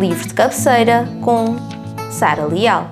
Livro 0.00 0.26
de 0.26 0.32
cabeceira 0.32 1.04
com 1.22 1.58
Sara 2.10 2.46
Leal. 2.46 2.88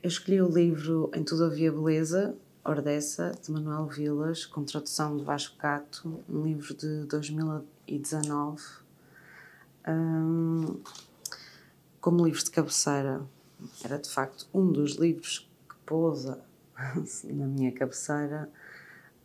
Eu 0.00 0.08
escolhi 0.08 0.40
o 0.40 0.48
livro 0.48 1.10
Em 1.12 1.24
Tudo 1.24 1.46
Havia 1.46 1.72
Beleza, 1.72 2.36
Ordessa, 2.64 3.32
de 3.42 3.50
Manuel 3.50 3.88
Vilas, 3.88 4.46
com 4.46 4.62
tradução 4.62 5.16
de 5.16 5.24
Vasco 5.24 5.56
Cato, 5.56 6.22
um 6.28 6.44
livro 6.44 6.72
de 6.76 7.04
2019. 7.06 8.62
Um, 9.88 10.80
como 12.00 12.24
livro 12.24 12.44
de 12.44 12.50
cabeceira, 12.52 13.22
era 13.84 13.98
de 13.98 14.08
facto 14.08 14.46
um 14.54 14.70
dos 14.70 14.92
livros 14.92 15.50
que 15.68 15.74
pousa 15.84 16.38
na 17.24 17.46
minha 17.48 17.72
cabeceira 17.72 18.48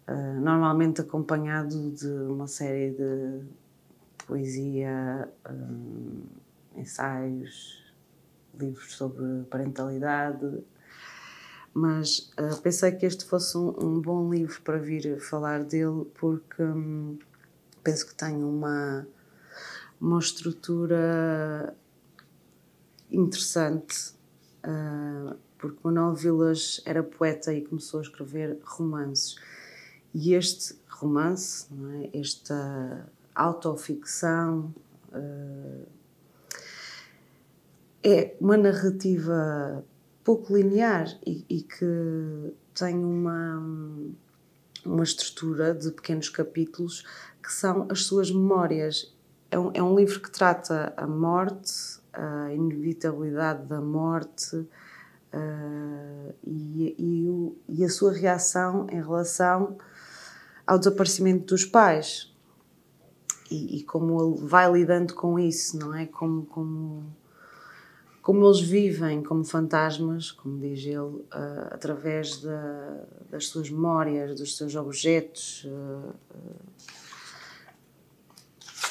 uh, 0.08 0.40
normalmente 0.40 1.02
acompanhado 1.02 1.92
de 1.92 2.08
uma 2.08 2.48
série 2.48 2.92
de 2.92 3.46
poesia, 4.26 5.30
um, 5.50 6.24
ensaios, 6.76 7.84
livros 8.60 8.96
sobre 8.96 9.44
parentalidade, 9.50 10.64
mas 11.74 12.32
uh, 12.40 12.60
pensei 12.62 12.92
que 12.92 13.06
este 13.06 13.26
fosse 13.26 13.58
um, 13.58 13.70
um, 13.80 14.02
bom 14.02 14.30
livro 14.32 14.62
para 14.62 14.78
vir 14.78 15.20
falar 15.22 15.64
dele 15.64 16.06
porque 16.16 16.62
um, 16.64 17.18
penso 17.84 18.08
que 18.08 18.16
tem 18.16 18.44
uma, 18.44 19.08
uma 20.02 20.20
estrutura 20.20 21.76
interessante, 23.12 24.14
uh, 24.66 25.36
porque 25.58 25.80
Manuel 25.84 26.14
Vilas 26.14 26.82
era 26.86 27.02
poeta 27.04 27.54
e 27.54 27.62
começou 27.62 28.00
a 28.00 28.04
escrever 28.04 28.60
romances. 28.64 29.36
E 30.20 30.34
este 30.34 30.74
romance, 30.90 31.68
é? 32.12 32.20
esta 32.20 33.08
autoficção, 33.36 34.74
uh, 35.14 35.88
é 38.04 38.36
uma 38.42 38.58
narrativa 38.58 39.86
pouco 40.24 40.58
linear 40.58 41.06
e, 41.24 41.46
e, 41.48 41.62
que 41.62 42.52
tem 42.74 42.96
uma, 42.96 43.64
uma 44.84 45.04
estrutura 45.04 45.76
de 45.76 45.92
pequenos 45.92 46.30
capítulos 46.30 47.06
que 47.44 47.54
são 47.54 47.86
as 47.88 48.06
suas 48.06 48.32
memórias. 48.32 49.16
É 49.52 49.60
um, 49.60 49.72
é 49.72 49.84
um 49.84 49.96
livro 49.96 50.20
que 50.20 50.32
trata 50.32 50.96
a 50.98 51.06
morte, 51.06 52.00
a 52.12 52.52
inevitabilidade 52.52 53.68
da 53.68 53.80
morte 53.80 54.56
uh, 54.56 56.34
e, 56.44 56.96
e, 56.98 57.30
o, 57.30 57.56
e 57.70 57.86
a 57.86 57.90
sua 57.90 58.12
reação 58.12 58.88
em 58.90 59.00
relação 59.00 59.78
ao 60.68 60.78
desaparecimento 60.78 61.46
dos 61.46 61.64
pais 61.64 62.32
e, 63.50 63.78
e, 63.78 63.84
como 63.84 64.22
ele 64.22 64.46
vai 64.46 64.70
lidando 64.70 65.14
com 65.14 65.40
isso, 65.40 65.80
não 65.80 65.96
é? 65.96 66.06
Como, 66.06 66.46
como, 66.46 67.16
como 68.22 68.46
eles 68.46 68.60
vivem 68.60 69.24
como 69.24 69.46
fantasmas, 69.46 70.32
como 70.32 70.60
diz 70.60 70.84
ele, 70.86 70.98
uh, 70.98 71.24
através 71.72 72.42
da, 72.42 73.06
das 73.30 73.48
suas 73.48 73.70
memórias, 73.70 74.38
dos 74.38 74.58
seus 74.58 74.76
objetos. 74.76 75.64
Uh, 75.64 76.14
uh. 76.36 77.08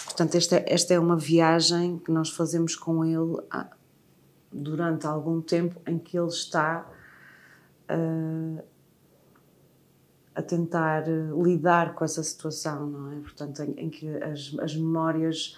Portanto, 0.07 0.35
esta, 0.37 0.65
esta 0.67 0.95
é 0.95 0.99
uma 0.99 1.19
viagem 1.19 1.99
que 1.99 2.11
nós 2.11 2.31
fazemos 2.31 2.75
com 2.75 3.05
ele 3.05 3.37
durante 4.51 5.07
algum 5.07 5.43
tempo 5.43 5.79
em 5.87 5.99
que 5.99 6.19
ele 6.19 6.29
está 6.29 6.91
a 10.37 10.43
tentar 10.43 11.09
eh, 11.09 11.31
lidar 11.43 11.95
com 11.95 12.05
essa 12.05 12.23
situação, 12.23 12.87
não 12.87 13.13
é? 13.13 13.17
Portanto, 13.17 13.63
em, 13.63 13.87
em 13.87 13.91
que 13.91 14.07
as, 14.23 14.55
as, 14.61 14.77
memórias 14.77 15.57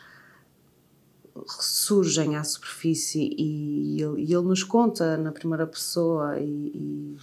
surgem 1.47 2.37
à 2.37 2.45
superfície 2.45 3.35
e 3.37 4.01
ele, 4.01 4.23
e 4.23 4.33
ele 4.33 4.47
nos 4.47 4.63
conta 4.63 5.17
na 5.17 5.33
primeira 5.33 5.67
pessoa 5.67 6.39
e, 6.39 6.45
e, 6.45 7.17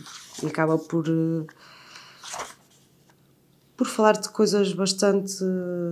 e 0.44 0.48
acaba 0.48 0.78
por 0.78 1.08
eh, 1.08 1.46
por 3.78 3.88
falar 3.88 4.14
de 4.14 4.30
coisas 4.30 4.72
bastante 4.72 5.44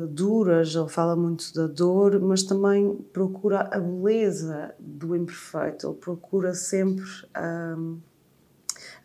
duras, 0.09 0.73
ele 0.73 0.87
fala 0.87 1.17
muito 1.17 1.53
da 1.53 1.67
dor, 1.67 2.17
mas 2.21 2.41
também 2.41 2.95
procura 3.11 3.69
a 3.73 3.77
beleza 3.77 4.73
do 4.79 5.13
imperfeito, 5.13 5.87
ele 5.87 5.97
procura 5.97 6.53
sempre 6.53 7.03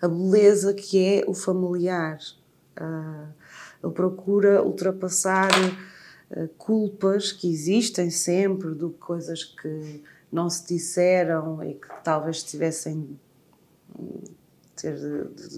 a 0.01 0.07
beleza 0.07 0.73
que 0.73 1.05
é 1.05 1.25
o 1.27 1.35
familiar, 1.35 2.19
ele 3.83 3.93
procura 3.93 4.62
ultrapassar 4.62 5.50
uh, 6.31 6.49
culpas 6.56 7.33
que 7.33 7.50
existem 7.50 8.11
sempre, 8.11 8.75
de 8.75 8.89
coisas 8.99 9.44
que 9.44 10.03
não 10.31 10.50
se 10.50 10.66
disseram 10.66 11.62
e 11.65 11.75
que 11.75 11.88
talvez 12.03 12.43
tivessem 12.43 13.19
ter, 14.77 14.97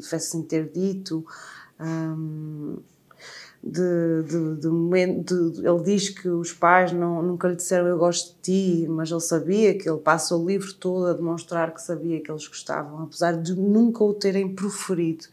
devessem 0.01 0.43
ter 0.43 0.71
dito. 0.71 1.25
Um, 1.81 2.79
de, 3.63 4.23
de, 4.23 4.55
de 4.57 5.23
de, 5.23 5.67
ele 5.67 5.83
diz 5.85 6.09
que 6.09 6.29
os 6.29 6.51
pais 6.51 6.93
não, 6.93 7.23
nunca 7.23 7.47
lhe 7.47 7.57
disseram 7.57 7.89
eu 7.89 7.99
gosto 7.99 8.35
de 8.37 8.41
ti, 8.41 8.89
mas 8.89 9.11
ele 9.11 9.21
sabia 9.21 9.77
que 9.77 9.87
ele 9.89 9.99
passa 9.99 10.35
o 10.35 10.47
livro 10.47 10.73
todo 10.73 11.07
a 11.07 11.13
demonstrar 11.13 11.75
que 11.75 11.83
sabia 11.83 12.23
que 12.23 12.31
eles 12.31 12.49
gostavam, 12.49 13.03
apesar 13.03 13.33
de 13.33 13.55
nunca 13.55 14.03
o 14.03 14.15
terem 14.15 14.55
proferido 14.55 15.27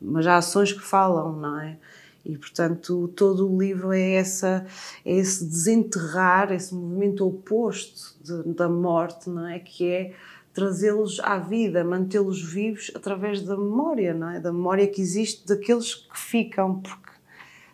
mas 0.00 0.26
há 0.26 0.36
ações 0.36 0.72
que 0.72 0.82
falam, 0.82 1.32
não 1.36 1.60
é? 1.60 1.78
E, 2.24 2.36
portanto, 2.36 3.08
todo 3.14 3.48
o 3.48 3.58
livro 3.58 3.92
é, 3.92 4.14
essa, 4.14 4.66
é 5.04 5.14
esse 5.14 5.44
desenterrar, 5.44 6.50
esse 6.50 6.74
movimento 6.74 7.24
oposto 7.24 8.16
de, 8.20 8.52
da 8.52 8.68
morte, 8.68 9.30
não 9.30 9.46
é? 9.46 9.60
Que 9.60 9.88
é 9.88 10.14
trazê-los 10.52 11.20
à 11.20 11.38
vida, 11.38 11.84
mantê-los 11.84 12.42
vivos 12.42 12.90
através 12.94 13.42
da 13.42 13.56
memória, 13.56 14.12
não 14.12 14.30
é? 14.30 14.40
Da 14.40 14.52
memória 14.52 14.88
que 14.88 15.00
existe 15.00 15.46
daqueles 15.46 15.94
que 15.94 16.18
ficam, 16.18 16.80
porque 16.80 17.12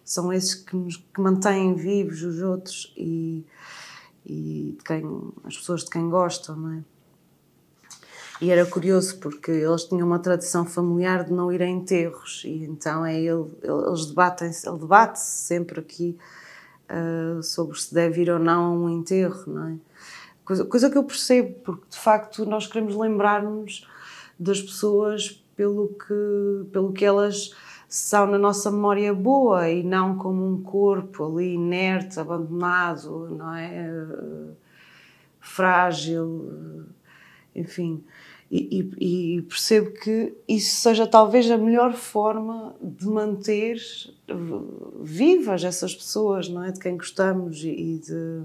são 0.04 0.30
esses 0.30 0.54
que, 0.54 0.76
nos, 0.76 0.96
que 0.96 1.20
mantêm 1.20 1.74
vivos 1.74 2.22
os 2.22 2.42
outros 2.42 2.92
e, 2.94 3.46
e 4.26 4.74
de 4.76 4.84
quem, 4.84 5.02
as 5.44 5.56
pessoas 5.56 5.84
de 5.84 5.90
quem 5.90 6.10
gostam, 6.10 6.56
não 6.56 6.72
é? 6.74 6.91
E 8.42 8.50
era 8.50 8.66
curioso 8.66 9.20
porque 9.20 9.52
eles 9.52 9.84
tinham 9.84 10.04
uma 10.04 10.18
tradição 10.18 10.66
familiar 10.66 11.22
de 11.22 11.32
não 11.32 11.52
ir 11.52 11.62
a 11.62 11.66
enterros 11.68 12.42
e 12.44 12.64
então 12.64 13.06
é 13.06 13.16
ele, 13.16 13.46
eles 13.62 14.06
debatem 14.06 14.48
ele 14.48 14.78
debate-se 14.78 15.46
sempre 15.46 15.78
aqui 15.78 16.18
uh, 16.90 17.40
sobre 17.40 17.78
se 17.78 17.94
deve 17.94 18.22
ir 18.22 18.30
ou 18.30 18.40
não 18.40 18.64
a 18.64 18.70
um 18.70 18.88
enterro, 18.88 19.44
não 19.46 19.68
é? 19.68 19.76
Coisa, 20.44 20.64
coisa 20.64 20.90
que 20.90 20.98
eu 20.98 21.04
percebo, 21.04 21.54
porque 21.60 21.84
de 21.90 21.96
facto 21.96 22.44
nós 22.44 22.66
queremos 22.66 22.96
lembrar-nos 22.96 23.88
das 24.36 24.60
pessoas 24.60 25.40
pelo 25.54 25.90
que, 25.90 26.68
pelo 26.72 26.92
que 26.92 27.04
elas 27.04 27.54
são 27.88 28.26
na 28.26 28.38
nossa 28.38 28.72
memória 28.72 29.14
boa 29.14 29.70
e 29.70 29.84
não 29.84 30.18
como 30.18 30.44
um 30.44 30.60
corpo 30.60 31.26
ali 31.26 31.54
inerte, 31.54 32.18
abandonado, 32.18 33.28
não 33.38 33.54
é? 33.54 33.88
Uh, 33.88 34.56
frágil, 35.38 36.88
enfim 37.54 38.04
e, 38.54 38.92
e, 39.00 39.36
e, 39.38 39.42
percebo 39.42 39.92
que 39.92 40.36
isso 40.46 40.76
seja 40.82 41.06
talvez 41.06 41.50
a 41.50 41.56
melhor 41.56 41.94
forma 41.94 42.76
de 42.82 43.06
manter 43.06 43.78
vivas 45.00 45.64
essas 45.64 45.94
pessoas, 45.94 46.50
não 46.50 46.62
é? 46.62 46.70
De 46.70 46.78
quem 46.78 46.98
gostamos 46.98 47.64
e, 47.64 47.98
de, 47.98 48.42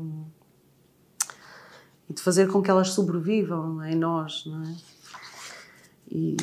e 2.10 2.14
de 2.14 2.22
fazer 2.22 2.48
com 2.48 2.62
que 2.62 2.72
elas 2.72 2.92
sobrevivam 2.92 3.84
em 3.84 3.96
nós, 3.96 4.46
não 4.46 4.64
é? 4.64 4.76
E, 6.10 6.38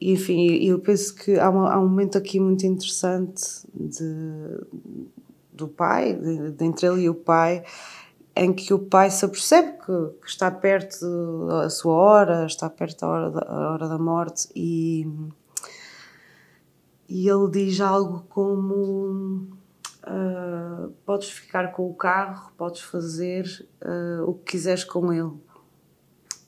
enfim, 0.00 0.46
eu 0.64 0.78
penso 0.78 1.16
que 1.16 1.36
há, 1.40 1.50
uma, 1.50 1.72
há, 1.72 1.80
um 1.80 1.88
momento 1.88 2.16
aqui 2.16 2.38
muito 2.38 2.64
interessante 2.64 3.42
de, 3.74 4.04
do 5.52 5.66
pai, 5.66 6.14
de, 6.14 6.52
de 6.52 6.64
entre 6.64 6.86
ele 6.86 7.02
e 7.02 7.10
o 7.10 7.14
pai, 7.14 7.64
em 8.34 8.52
que 8.52 8.72
o 8.72 8.78
pai 8.78 9.10
se 9.10 9.24
apercebe 9.24 9.72
que, 9.78 10.20
que, 10.20 10.28
está 10.28 10.50
perto 10.50 11.46
da 11.46 11.68
sua 11.68 11.94
hora, 11.94 12.46
está 12.46 12.68
perto 12.70 13.00
da 13.00 13.08
hora 13.08 13.30
da, 13.30 13.70
hora 13.72 13.88
da 13.88 13.98
morte 13.98 14.48
e, 14.56 15.06
e 17.08 17.28
ele 17.28 17.50
diz 17.50 17.80
algo 17.80 18.24
como 18.28 19.48
uh, 20.06 20.90
podes 21.04 21.30
ficar 21.30 21.72
com 21.72 21.88
o 21.88 21.94
carro, 21.94 22.52
podes 22.56 22.80
fazer 22.80 23.44
uh, 23.82 24.28
o 24.28 24.34
que 24.34 24.52
quiseres 24.52 24.84
com 24.84 25.12
ele. 25.12 25.32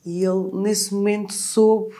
E 0.03 0.23
ele 0.23 0.51
nesse 0.53 0.93
momento 0.93 1.33
soube 1.33 1.95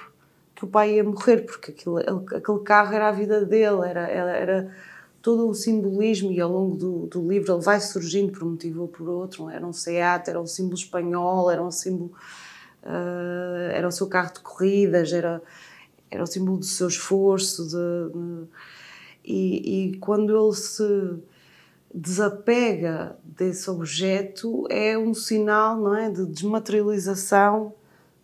que 0.55 0.63
o 0.63 0.67
pai 0.67 0.95
ia 0.95 1.03
morrer, 1.03 1.41
porque 1.45 1.71
aquilo, 1.71 1.97
aquele 1.97 2.59
carro 2.63 2.93
era 2.93 3.09
a 3.09 3.11
vida 3.11 3.45
dele, 3.45 3.87
era, 3.87 4.07
era 4.07 4.75
todo 5.25 5.49
o 5.49 5.55
simbolismo 5.55 6.31
e 6.31 6.39
ao 6.39 6.51
longo 6.51 6.75
do, 6.75 7.07
do, 7.07 7.27
livro 7.27 7.55
ele 7.55 7.63
vai 7.63 7.79
surgindo 7.79 8.31
por 8.31 8.43
um 8.43 8.51
motivo 8.51 8.83
ou 8.83 8.87
por 8.87 9.09
outro. 9.09 9.49
Era 9.49 9.65
um 9.65 9.73
Seat, 9.73 10.29
era 10.29 10.39
um 10.39 10.45
símbolo 10.45 10.75
espanhol, 10.75 11.49
era 11.49 11.63
um 11.63 11.71
símbolo. 11.71 12.11
Uh, 12.83 13.71
era 13.73 13.87
o 13.87 13.91
seu 13.91 14.05
carro 14.05 14.31
de 14.31 14.41
corridas, 14.41 15.11
era, 15.11 15.41
era 16.11 16.21
o 16.21 16.27
símbolo 16.27 16.59
do 16.59 16.65
seu 16.65 16.87
esforço. 16.87 17.67
De, 17.67 18.13
de, 18.13 18.47
E, 19.23 19.93
e 19.93 19.97
quando 19.97 20.29
ele 20.37 20.55
se 20.55 21.17
desapega 21.91 23.17
desse 23.23 23.67
objeto 23.67 24.67
é 24.69 24.95
um 24.95 25.15
sinal 25.15 25.75
não 25.81 25.95
é, 25.95 26.11
de 26.11 26.23
desmaterialização 26.23 27.73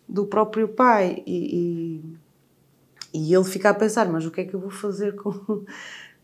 do 0.08 0.24
próprio 0.24 0.68
pai. 0.68 1.20
E, 1.26 2.00
e, 3.12 3.18
e, 3.18 3.34
ele 3.34 3.44
fica 3.44 3.70
a 3.70 3.74
pensar: 3.74 4.08
mas 4.08 4.24
o 4.24 4.30
que 4.30 4.42
é 4.42 4.44
que 4.44 4.54
eu 4.54 4.60
vou 4.60 4.70
fazer 4.70 5.16
com, 5.16 5.64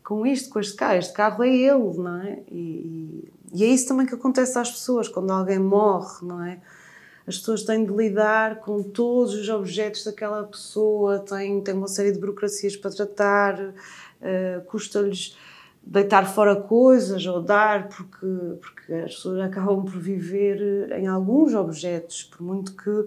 com 0.09 0.25
isto, 0.25 0.49
com 0.49 0.59
este 0.59 0.75
carro? 0.75 0.97
Este 0.97 1.13
carro 1.13 1.43
é 1.43 1.55
ele, 1.55 1.97
não 1.97 2.19
é? 2.19 2.39
E, 2.47 3.31
e 3.53 3.63
é 3.63 3.67
isso 3.67 3.87
também 3.87 4.07
que 4.07 4.15
acontece 4.15 4.57
às 4.57 4.71
pessoas 4.71 5.07
quando 5.07 5.29
alguém 5.29 5.59
morre, 5.59 6.25
não 6.25 6.43
é? 6.43 6.59
As 7.27 7.37
pessoas 7.37 7.61
têm 7.61 7.85
de 7.85 7.93
lidar 7.93 8.59
com 8.61 8.81
todos 8.81 9.35
os 9.35 9.47
objetos 9.49 10.03
daquela 10.03 10.43
pessoa, 10.45 11.19
têm, 11.19 11.61
têm 11.61 11.75
uma 11.75 11.87
série 11.87 12.11
de 12.11 12.17
burocracias 12.17 12.75
para 12.75 12.89
tratar, 12.89 13.59
uh, 13.61 14.65
custa-lhes 14.65 15.37
deitar 15.83 16.25
fora 16.25 16.55
coisas 16.55 17.23
ou 17.27 17.39
dar, 17.39 17.87
porque, 17.87 18.25
porque 18.59 18.93
as 18.93 19.13
pessoas 19.13 19.39
acabam 19.41 19.85
por 19.85 19.99
viver 19.99 20.91
em 20.93 21.05
alguns 21.05 21.53
objetos, 21.53 22.23
por 22.23 22.41
muito 22.41 22.75
que 22.75 23.05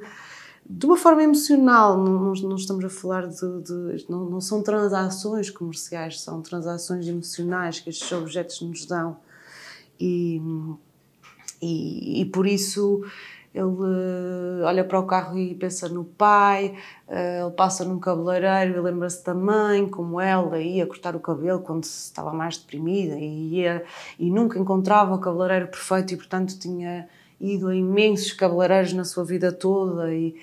de 0.74 0.86
uma 0.86 0.96
forma 0.96 1.22
emocional, 1.22 1.98
não, 1.98 2.32
não 2.32 2.56
estamos 2.56 2.84
a 2.84 2.88
falar 2.88 3.26
de. 3.26 3.60
de 3.62 4.06
não, 4.08 4.24
não, 4.24 4.40
são 4.40 4.62
transações 4.62 5.50
comerciais, 5.50 6.20
são 6.20 6.40
transações 6.40 7.06
emocionais 7.06 7.80
que 7.80 7.90
estes 7.90 8.10
objetos 8.12 8.60
nos 8.62 8.86
dão. 8.86 9.18
E, 10.00 10.40
e, 11.60 12.22
e 12.22 12.24
por 12.24 12.46
isso 12.46 13.04
ele 13.54 14.62
olha 14.64 14.82
para 14.82 14.98
o 14.98 15.06
carro 15.06 15.36
e 15.36 15.54
pensa 15.54 15.86
no 15.88 16.04
pai, 16.04 16.74
eh, 17.06 17.42
ele 17.42 17.50
passa 17.50 17.84
num 17.84 17.98
cabeleireiro 17.98 18.78
e 18.78 18.80
lembra-se 18.80 19.22
da 19.24 19.34
mãe, 19.34 19.86
como 19.86 20.18
ela 20.18 20.58
ia 20.58 20.86
cortar 20.86 21.14
o 21.14 21.20
cabelo 21.20 21.60
quando 21.60 21.84
estava 21.84 22.32
mais 22.32 22.56
deprimida 22.56 23.14
e, 23.18 23.56
ia, 23.56 23.84
e 24.18 24.30
nunca 24.30 24.58
encontrava 24.58 25.14
o 25.14 25.18
cabeleireiro 25.18 25.68
perfeito 25.68 26.14
e, 26.14 26.16
portanto, 26.16 26.58
tinha 26.58 27.06
ido 27.38 27.68
a 27.68 27.74
imensos 27.74 28.32
cabeleireiros 28.32 28.94
na 28.94 29.04
sua 29.04 29.22
vida 29.22 29.52
toda 29.52 30.14
e 30.14 30.34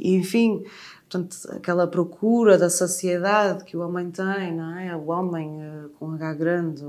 enfim, 0.00 0.64
portanto, 1.08 1.36
aquela 1.52 1.86
procura 1.86 2.58
da 2.58 2.70
saciedade 2.70 3.64
que 3.64 3.76
o 3.76 3.80
homem 3.80 4.10
tem, 4.10 4.54
não 4.54 4.78
é? 4.78 4.94
O 4.96 5.06
homem 5.08 5.62
eh, 5.62 5.88
com 5.98 6.12
H 6.12 6.34
grande, 6.34 6.82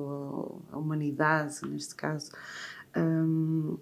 a 0.71 0.77
humanidade, 0.77 1.59
neste 1.67 1.95
caso. 1.95 2.31
Um, 2.95 3.77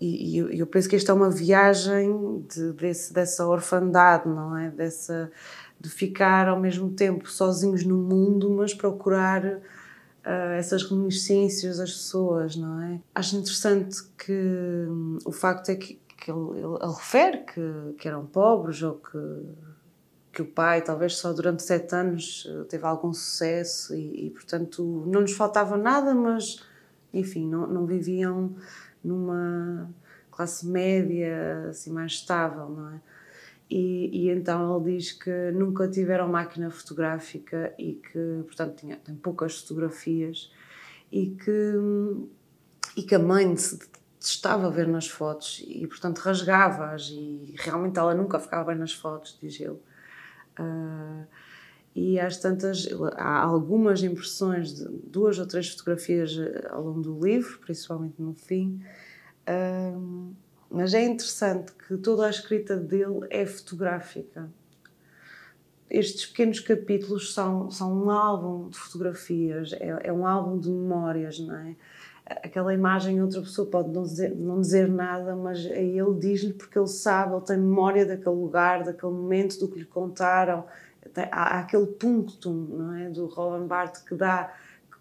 e, 0.00 0.38
e 0.38 0.58
eu 0.58 0.66
penso 0.66 0.88
que 0.88 0.96
esta 0.96 1.12
é 1.12 1.14
uma 1.14 1.30
viagem 1.30 2.44
de, 2.48 2.72
desse, 2.72 3.12
dessa 3.12 3.46
orfandade, 3.46 4.26
não 4.26 4.56
é? 4.56 4.70
Dessa, 4.70 5.30
de 5.78 5.90
ficar 5.90 6.48
ao 6.48 6.58
mesmo 6.58 6.90
tempo 6.90 7.30
sozinhos 7.30 7.84
no 7.84 7.98
mundo, 7.98 8.50
mas 8.50 8.72
procurar 8.72 9.44
uh, 9.44 10.52
essas 10.56 10.82
reminiscências 10.84 11.76
das 11.76 11.92
pessoas, 11.92 12.56
não 12.56 12.80
é? 12.80 13.00
Acho 13.14 13.36
interessante 13.36 14.02
que 14.16 14.32
um, 14.88 15.18
o 15.26 15.32
facto 15.32 15.68
é 15.68 15.74
que, 15.76 15.99
que 16.20 16.30
ele, 16.30 16.58
ele, 16.58 16.92
refere 16.94 17.38
que, 17.38 17.94
que 17.98 18.06
eram 18.06 18.26
pobres 18.26 18.82
ou 18.82 18.96
que, 18.96 19.18
que 20.32 20.42
o 20.42 20.46
pai, 20.46 20.82
talvez 20.82 21.16
só 21.16 21.32
durante 21.32 21.62
sete 21.62 21.94
anos, 21.94 22.46
teve 22.68 22.84
algum 22.84 23.12
sucesso 23.12 23.94
e, 23.94 24.26
e 24.26 24.30
portanto, 24.30 25.04
não 25.06 25.22
nos 25.22 25.32
faltava 25.32 25.76
nada, 25.76 26.14
mas, 26.14 26.62
enfim, 27.12 27.48
não, 27.48 27.66
não 27.66 27.86
viviam 27.86 28.54
numa 29.02 29.90
classe 30.30 30.66
média 30.66 31.68
assim 31.70 31.90
mais 31.90 32.12
estável, 32.12 32.68
não 32.68 32.94
é? 32.94 33.00
E, 33.70 34.24
e, 34.24 34.30
então 34.30 34.76
ele 34.76 34.96
diz 34.96 35.12
que 35.12 35.52
nunca 35.52 35.86
tiveram 35.88 36.28
máquina 36.28 36.70
fotográfica 36.70 37.72
e 37.78 37.94
que, 37.94 38.42
portanto, 38.44 38.80
tinha, 38.80 38.96
tem 38.96 39.14
poucas 39.14 39.60
fotografias 39.60 40.50
e 41.12 41.26
que, 41.30 41.74
e 42.96 43.02
que 43.04 43.14
a 43.14 43.18
mãe 43.20 43.56
se 43.56 43.78
estava 44.26 44.70
ver 44.70 44.86
nas 44.86 45.08
fotos 45.08 45.64
e, 45.66 45.86
portanto, 45.86 46.18
rasgava-as 46.18 47.08
e 47.10 47.54
realmente 47.58 47.98
ela 47.98 48.14
nunca 48.14 48.38
ficava 48.38 48.64
bem 48.70 48.76
nas 48.76 48.92
fotos, 48.92 49.38
diz 49.40 49.58
ele. 49.60 49.78
Uh, 50.58 51.26
e 51.94 52.20
às 52.20 52.36
tantas, 52.36 52.88
há 53.16 53.40
algumas 53.40 54.02
impressões 54.02 54.74
de 54.74 54.88
duas 54.88 55.38
ou 55.38 55.46
três 55.46 55.68
fotografias 55.70 56.36
eh, 56.38 56.68
ao 56.70 56.84
longo 56.84 57.00
do 57.00 57.18
livro, 57.18 57.58
principalmente 57.58 58.14
no 58.22 58.32
fim, 58.32 58.80
um, 59.96 60.32
mas 60.70 60.94
é 60.94 61.02
interessante 61.04 61.72
que 61.72 61.96
toda 61.96 62.26
a 62.26 62.30
escrita 62.30 62.76
dele 62.76 63.26
é 63.28 63.44
fotográfica. 63.44 64.48
Estes 65.90 66.26
pequenos 66.26 66.60
capítulos 66.60 67.34
são, 67.34 67.68
são 67.72 67.92
um 67.92 68.08
álbum 68.08 68.68
de 68.68 68.78
fotografias, 68.78 69.72
é, 69.72 69.98
é 70.04 70.12
um 70.12 70.24
álbum 70.24 70.60
de 70.60 70.70
memórias, 70.70 71.40
não 71.40 71.56
é? 71.56 71.74
Aquela 72.26 72.72
imagem 72.72 73.20
outra 73.22 73.40
pessoa 73.40 73.68
pode 73.68 73.90
não 73.90 74.02
dizer, 74.02 74.34
não 74.36 74.60
dizer 74.60 74.88
nada, 74.88 75.34
mas 75.34 75.64
ele 75.64 76.14
diz-lhe 76.18 76.52
porque 76.52 76.78
ele 76.78 76.86
sabe, 76.86 77.34
ele 77.34 77.44
tem 77.44 77.56
memória 77.58 78.06
daquele 78.06 78.36
lugar, 78.36 78.84
daquele 78.84 79.12
momento, 79.12 79.58
do 79.58 79.68
que 79.68 79.80
lhe 79.80 79.84
contaram. 79.84 80.64
Há, 81.32 81.56
há 81.56 81.60
aquele 81.60 81.86
punctum 81.86 82.52
não 82.70 82.94
é? 82.94 83.08
do 83.08 83.26
Roland 83.26 83.66
Barthes 83.66 84.02
que 84.02 84.14
dá 84.14 84.52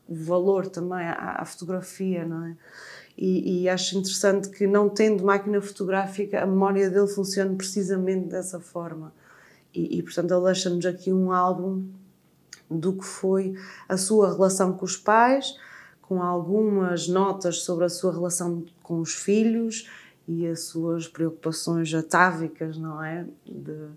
valor 0.08 0.68
também 0.68 1.06
à, 1.06 1.38
à 1.40 1.46
fotografia, 1.46 2.26
não 2.26 2.48
é? 2.48 2.58
E, 3.22 3.64
e, 3.64 3.70
acho 3.70 3.98
interessante 3.98 4.50
que, 4.50 4.66
não 4.66 4.88
tendo 4.88 5.26
máquina 5.26 5.60
fotográfica, 5.62 6.42
a 6.42 6.46
memória 6.46 6.90
dele 6.90 7.08
funcione 7.08 7.54
precisamente 7.58 8.28
dessa 8.30 8.62
forma. 8.62 9.14
E, 9.74 9.98
e 9.98 10.02
portanto, 10.02 10.34
ele 10.34 10.46
deixa-nos 10.46 10.86
aqui 10.86 11.12
um 11.12 11.34
álbum 11.34 11.86
do 12.72 12.94
que 12.94 13.04
foi 13.04 13.56
a 13.90 13.98
sua 13.98 14.32
relação 14.32 14.72
com 14.72 14.86
os 14.86 14.96
pais, 14.96 15.54
com 16.10 16.22
algumas 16.22 17.08
notas 17.08 17.62
sobre 17.62 17.86
a 17.86 17.90
sua 17.90 18.12
relação 18.12 18.66
com 18.84 19.00
os 19.00 19.14
filhos 19.14 19.90
e 20.28 20.46
as 20.46 20.66
suas 20.66 21.08
preocupações 21.08 21.94
atávicas, 21.94 22.78
não 22.78 23.02
é? 23.02 23.26
De, 23.46 23.88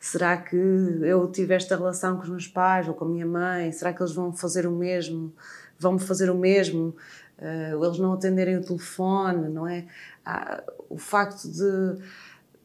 será 0.00 0.38
que 0.38 0.56
eu 0.56 1.30
tive 1.30 1.52
esta 1.52 1.76
relação 1.76 2.16
com 2.16 2.22
os 2.22 2.28
meus 2.30 2.48
pais 2.48 2.88
ou 2.88 2.94
com 2.94 3.04
a 3.04 3.08
minha 3.08 3.26
mãe? 3.26 3.70
Será 3.70 3.92
que 3.92 4.00
eles 4.00 4.14
vão 4.14 4.32
fazer 4.32 4.66
o 4.66 4.72
mesmo? 4.72 5.34
Vão-me 5.78 6.00
fazer 6.00 6.30
o 6.30 6.34
mesmo? 6.34 6.94
uh, 7.38 7.84
eles 7.84 7.98
não 7.98 8.12
atenderem 8.12 8.56
o 8.56 8.62
telefone, 8.62 9.48
não 9.48 9.66
é? 9.66 9.86
Ah, 10.24 10.62
o 10.88 10.98
facto 10.98 11.48
de 11.48 12.02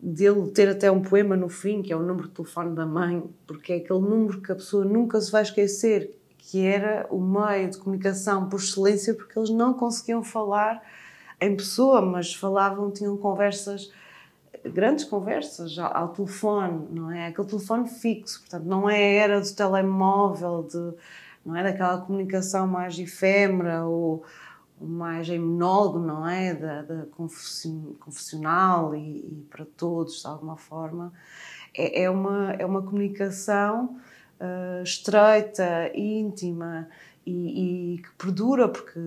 dele 0.04 0.50
ter 0.50 0.68
até 0.68 0.90
um 0.90 1.02
poema 1.02 1.36
no 1.36 1.48
fim, 1.48 1.84
que 1.84 1.94
é 1.94 1.96
o 1.96 2.02
número 2.02 2.28
de 2.28 2.34
telefone 2.34 2.74
da 2.76 2.88
mãe, 2.88 3.24
porque 3.46 3.74
é 3.74 3.76
aquele 3.78 4.00
número 4.00 4.42
que 4.42 4.52
a 4.52 4.56
pessoa 4.56 4.84
nunca 4.84 5.22
se 5.22 5.32
vai 5.32 5.44
esquecer, 5.44 6.18
que 6.42 6.66
era 6.66 7.06
o 7.12 7.22
meio 7.22 7.70
de 7.70 7.78
comunicação 7.78 8.50
por 8.50 8.60
excelência, 8.60 9.14
porque 9.14 9.38
eles 9.38 9.52
não 9.52 9.74
conseguiam 9.76 10.24
falar 10.24 10.82
em 11.40 11.56
pessoa, 11.56 12.02
mas 12.02 12.34
falavam, 12.34 12.90
tinham 12.90 13.16
conversas, 13.16 13.92
grandes 14.66 15.06
conversas 15.06 15.78
ao, 15.78 16.10
telefone, 16.10 16.88
não 16.90 17.12
é? 17.12 17.28
Aquele 17.28 17.48
telefone 17.48 17.88
fixo, 17.88 18.40
portanto, 18.42 18.66
não 18.66 18.90
é 18.90 19.18
era 19.18 19.40
do 19.40 19.56
telemóvel, 19.56 20.64
de, 20.64 20.94
não 21.46 21.56
é 21.56 21.64
daquela 21.64 22.02
comunicação 22.02 22.68
mais 22.68 22.98
efêmera 22.98 23.86
ou 23.86 24.24
mais 24.80 25.30
em 25.30 25.38
monólogo, 25.38 26.00
não 26.00 26.28
é? 26.28 26.56
Da, 26.56 26.82
da 26.82 27.06
confessional 27.06 28.96
e, 28.96 29.00
e, 29.00 29.48
para 29.48 29.66
todos, 29.78 30.22
de 30.22 30.28
alguma 30.28 30.58
forma. 30.58 31.14
É, 31.72 32.04
é 32.04 32.10
uma, 32.10 32.52
é 32.54 32.66
uma 32.66 32.82
comunicação 32.82 34.00
uh, 34.42 34.84
estreita, 34.84 35.92
íntima 35.96 36.90
e, 37.26 37.96
e, 37.96 37.98
que 38.00 38.12
perdura, 38.18 38.68
porque 38.68 39.00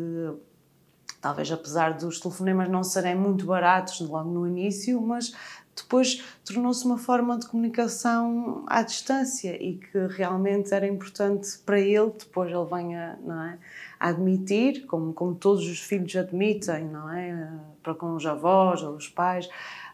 talvez 1.20 1.50
apesar 1.50 1.94
dos 1.94 2.20
telefonemas 2.20 2.68
não 2.68 2.84
serem 2.84 3.14
muito 3.14 3.44
baratos 3.44 4.00
logo 4.00 4.30
no 4.30 4.46
início, 4.46 5.00
mas 5.00 5.34
depois 5.74 6.22
tornou-se 6.44 6.84
uma 6.84 6.96
forma 6.96 7.36
de 7.36 7.48
comunicação 7.48 8.64
à 8.68 8.82
distância 8.82 9.60
e 9.60 9.76
que 9.76 10.06
realmente 10.06 10.72
era 10.72 10.86
importante 10.86 11.58
para 11.66 11.80
ele, 11.80 12.12
depois 12.16 12.50
ele 12.52 12.64
venha 12.64 13.18
é, 13.26 13.58
a 13.98 14.08
admitir, 14.08 14.86
como, 14.86 15.12
como 15.12 15.34
todos 15.34 15.66
os 15.66 15.80
filhos 15.80 16.14
admitem, 16.14 16.84
não 16.84 17.10
é? 17.10 17.50
Para 17.82 17.94
com 17.94 18.14
os 18.14 18.24
avós 18.24 18.82
ou 18.82 18.94
os 18.94 19.08
pais, 19.08 19.48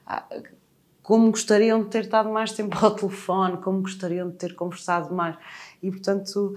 ah, 0.06 0.26
como 1.10 1.28
gostariam 1.32 1.82
de 1.82 1.88
ter 1.88 2.04
estado 2.04 2.30
mais 2.30 2.52
tempo 2.52 2.78
ao 2.80 2.94
telefone, 2.94 3.56
como 3.56 3.82
gostariam 3.82 4.30
de 4.30 4.36
ter 4.36 4.54
conversado 4.54 5.12
mais. 5.12 5.36
E, 5.82 5.90
portanto, 5.90 6.54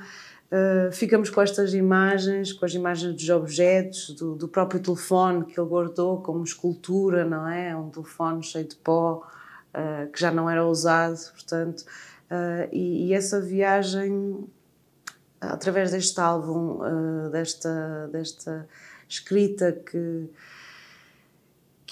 Uh, 0.52 0.92
ficamos 0.92 1.32
com 1.32 1.42
estas 1.42 1.74
imagens, 1.74 2.54
com 2.54 2.64
as 2.64 2.76
imagens 2.76 3.16
dos 3.16 3.28
objetos, 3.28 4.12
do, 4.12 4.36
do, 4.36 4.48
próprio 4.48 4.80
telefone 4.80 5.46
que 5.46 5.60
ele 5.60 5.68
guardou 5.68 6.22
como 6.22 6.44
escultura, 6.44 7.26
não 7.26 7.48
é? 7.48 7.76
Um 7.76 7.90
telefone 7.90 8.44
cheio 8.44 8.68
de 8.68 8.76
pó, 8.76 9.28
uh, 9.74 10.12
que 10.12 10.22
já 10.22 10.30
não 10.30 10.48
era 10.48 10.64
usado, 10.64 11.18
portanto. 11.32 11.80
Uh, 12.30 12.70
e, 12.72 13.08
e, 13.08 13.14
essa 13.16 13.42
viagem, 13.42 14.48
através 15.42 15.90
deste 15.90 16.22
álbum, 16.22 16.82
desta, 17.32 18.08
desta 18.12 18.70
escrita 19.10 19.72
que, 19.72 20.30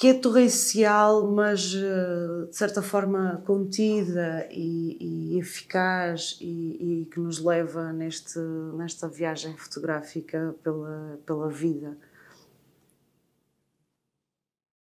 que 0.01 0.08
é 0.08 0.13
torrencial, 0.15 1.27
mas 1.27 1.75
eh, 1.75 2.48
de 2.50 2.55
certa 2.55 2.81
forma 2.81 3.43
contida 3.46 4.48
e, 4.50 4.98
e 5.00 5.39
eficaz 5.39 6.39
e, 6.41 7.03
e, 7.03 7.05
que 7.05 7.20
nos 7.20 7.38
leva 7.38 7.93
neste, 7.93 8.39
nesta 8.75 9.08
viagem 9.08 9.55
fotográfica 9.55 10.55
pela, 10.63 11.20
pela 11.24 11.50
vida. 11.51 11.96